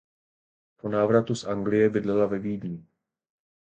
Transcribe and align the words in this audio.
Po 0.79 0.89
návratu 0.89 1.35
z 1.35 1.43
Anglie 1.45 1.89
bydlela 1.89 2.25
ve 2.25 2.39
Vídni. 2.39 2.85